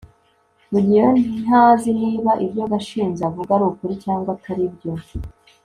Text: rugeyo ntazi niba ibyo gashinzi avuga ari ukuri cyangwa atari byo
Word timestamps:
rugeyo 0.71 1.09
ntazi 1.41 1.89
niba 2.01 2.31
ibyo 2.45 2.63
gashinzi 2.71 3.21
avuga 3.29 3.49
ari 3.55 3.65
ukuri 3.71 3.93
cyangwa 4.03 4.29
atari 4.35 4.63
byo 4.75 4.91